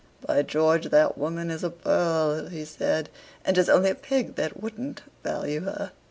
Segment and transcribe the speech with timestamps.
[0.25, 3.07] "By George, that woman is a pearl!" he said;
[3.45, 5.91] "and 'tis only a pig that wouldn't value her.